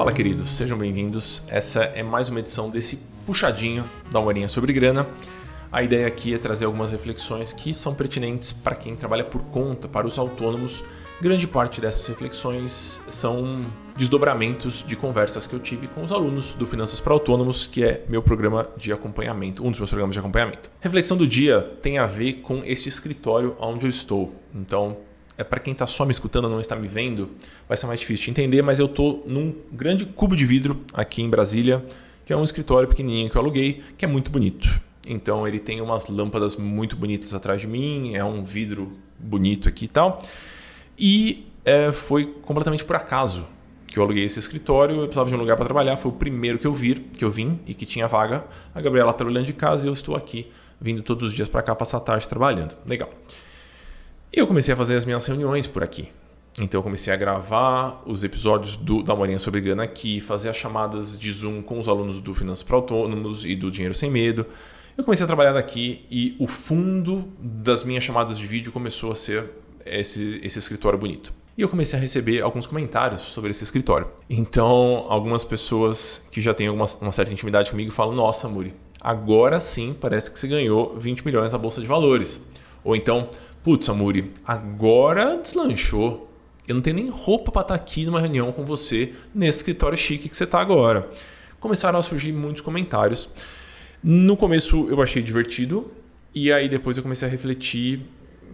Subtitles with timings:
[0.00, 1.42] Fala, queridos, sejam bem-vindos.
[1.46, 2.96] Essa é mais uma edição desse
[3.26, 5.06] puxadinho da Morinha sobre Grana.
[5.70, 9.86] A ideia aqui é trazer algumas reflexões que são pertinentes para quem trabalha por conta,
[9.86, 10.82] para os autônomos.
[11.20, 16.66] Grande parte dessas reflexões são desdobramentos de conversas que eu tive com os alunos do
[16.66, 20.70] Finanças para Autônomos, que é meu programa de acompanhamento, um dos meus programas de acompanhamento.
[20.80, 24.32] Reflexão do dia tem a ver com este escritório onde eu estou.
[24.54, 24.96] Então,
[25.40, 27.30] é para quem está só me escutando, não está me vendo,
[27.66, 31.22] vai ser mais difícil de entender, mas eu estou num grande cubo de vidro aqui
[31.22, 31.82] em Brasília,
[32.26, 34.68] que é um escritório pequenininho que eu aluguei, que é muito bonito.
[35.06, 39.86] Então ele tem umas lâmpadas muito bonitas atrás de mim, é um vidro bonito aqui
[39.86, 40.18] e tal.
[40.98, 43.46] E é, foi completamente por acaso
[43.86, 46.58] que eu aluguei esse escritório, eu precisava de um lugar para trabalhar, foi o primeiro
[46.58, 48.44] que eu vi, que eu vim e que tinha vaga.
[48.74, 51.62] A Gabriela está olhando de casa e eu estou aqui, vindo todos os dias para
[51.62, 52.76] cá passar a tarde trabalhando.
[52.86, 53.08] Legal.
[54.32, 56.08] Eu comecei a fazer as minhas reuniões por aqui.
[56.60, 60.56] Então eu comecei a gravar os episódios do, da Morinha sobre Grana aqui, fazer as
[60.56, 64.46] chamadas de Zoom com os alunos do Finanças para Autônomos e do Dinheiro Sem Medo.
[64.96, 69.16] Eu comecei a trabalhar daqui e o fundo das minhas chamadas de vídeo começou a
[69.16, 69.50] ser
[69.84, 71.32] esse, esse escritório bonito.
[71.58, 74.06] E eu comecei a receber alguns comentários sobre esse escritório.
[74.28, 79.58] Então, algumas pessoas que já têm alguma, uma certa intimidade comigo falam: Nossa, Muri, agora
[79.58, 82.40] sim parece que você ganhou 20 milhões na Bolsa de Valores.
[82.84, 83.28] Ou então,
[83.62, 86.28] putz, Amuri, agora deslanchou.
[86.66, 89.98] Eu não tenho nem roupa para estar tá aqui numa reunião com você nesse escritório
[89.98, 91.10] chique que você está agora.
[91.58, 93.28] Começaram a surgir muitos comentários.
[94.02, 95.90] No começo eu achei divertido
[96.34, 98.02] e aí depois eu comecei a refletir.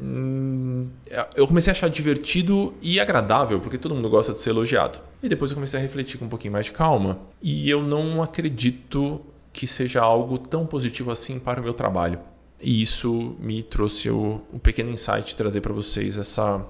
[0.00, 0.88] Hum,
[1.36, 5.00] eu comecei a achar divertido e agradável, porque todo mundo gosta de ser elogiado.
[5.22, 7.18] E depois eu comecei a refletir com um pouquinho mais de calma.
[7.42, 9.20] E eu não acredito
[9.52, 12.18] que seja algo tão positivo assim para o meu trabalho.
[12.64, 16.64] E isso me trouxe o, o pequeno insight de trazer para vocês essa,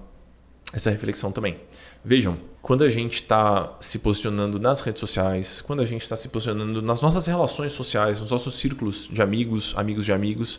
[0.73, 1.57] essa reflexão também.
[2.05, 6.29] Vejam, quando a gente está se posicionando nas redes sociais, quando a gente está se
[6.29, 10.59] posicionando nas nossas relações sociais, nos nossos círculos de amigos, amigos de amigos,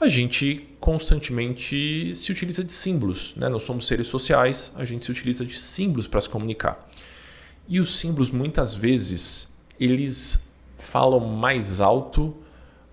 [0.00, 3.34] a gente constantemente se utiliza de símbolos.
[3.36, 3.48] Né?
[3.48, 6.90] Nós somos seres sociais, a gente se utiliza de símbolos para se comunicar.
[7.68, 9.46] E os símbolos, muitas vezes,
[9.78, 10.40] eles
[10.76, 12.36] falam mais alto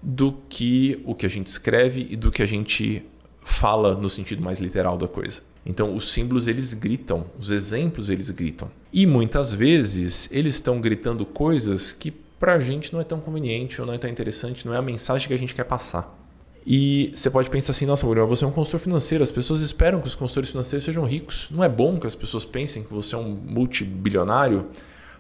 [0.03, 3.05] do que o que a gente escreve e do que a gente
[3.41, 5.41] fala no sentido mais literal da coisa.
[5.65, 8.69] Então, os símbolos eles gritam, os exemplos eles gritam.
[8.91, 13.79] E muitas vezes eles estão gritando coisas que para a gente não é tão conveniente
[13.79, 16.19] ou não é tão interessante, não é a mensagem que a gente quer passar.
[16.65, 20.01] E você pode pensar assim: nossa, Muriel, você é um consultor financeiro, as pessoas esperam
[20.01, 21.47] que os consultores financeiros sejam ricos.
[21.49, 24.67] Não é bom que as pessoas pensem que você é um multibilionário?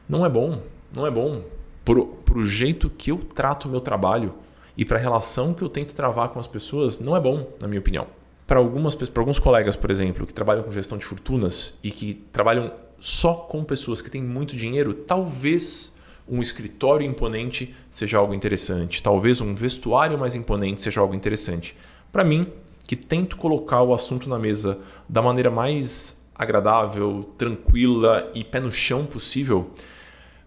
[0.07, 0.61] Não é bom,
[0.93, 1.43] não é bom.
[1.85, 4.33] Para o jeito que eu trato o meu trabalho,
[4.77, 7.67] e para a relação que eu tento travar com as pessoas não é bom, na
[7.67, 8.07] minha opinião.
[8.47, 12.13] Para algumas para alguns colegas, por exemplo, que trabalham com gestão de fortunas e que
[12.31, 15.97] trabalham só com pessoas que têm muito dinheiro, talvez
[16.27, 21.75] um escritório imponente seja algo interessante, talvez um vestuário mais imponente seja algo interessante.
[22.11, 22.47] Para mim,
[22.87, 28.71] que tento colocar o assunto na mesa da maneira mais agradável, tranquila e pé no
[28.71, 29.71] chão possível,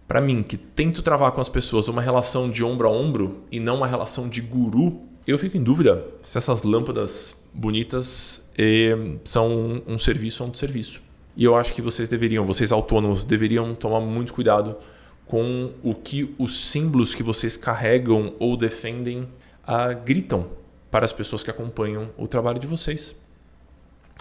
[0.07, 3.59] para mim, que tento travar com as pessoas uma relação de ombro a ombro e
[3.59, 9.51] não uma relação de guru, eu fico em dúvida se essas lâmpadas bonitas eh, são
[9.51, 11.01] um, um serviço ou um serviço.
[11.35, 14.77] E eu acho que vocês deveriam, vocês autônomos, deveriam tomar muito cuidado
[15.25, 19.27] com o que os símbolos que vocês carregam ou defendem
[19.65, 20.47] ah, gritam
[20.89, 23.13] para as pessoas que acompanham o trabalho de vocês.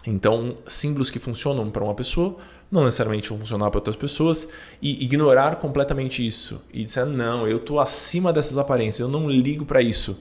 [0.07, 2.37] Então, símbolos que funcionam para uma pessoa
[2.71, 4.49] não necessariamente vão funcionar para outras pessoas
[4.83, 9.65] e ignorar completamente isso e dizer não, eu estou acima dessas aparências, eu não ligo
[9.65, 10.21] para isso,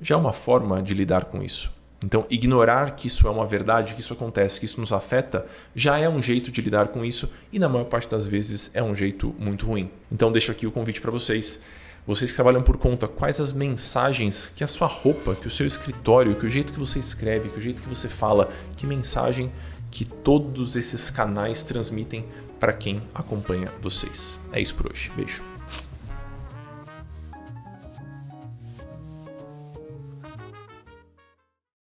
[0.00, 1.74] já é uma forma de lidar com isso.
[2.04, 5.98] Então, ignorar que isso é uma verdade, que isso acontece, que isso nos afeta, já
[5.98, 8.94] é um jeito de lidar com isso e na maior parte das vezes é um
[8.94, 9.90] jeito muito ruim.
[10.12, 11.60] Então, deixo aqui o convite para vocês.
[12.06, 15.66] Vocês que trabalham por conta, quais as mensagens que a sua roupa, que o seu
[15.66, 19.50] escritório, que o jeito que você escreve, que o jeito que você fala, que mensagem
[19.90, 22.24] que todos esses canais transmitem
[22.60, 24.38] para quem acompanha vocês.
[24.52, 25.10] É isso por hoje.
[25.16, 25.55] Beijo.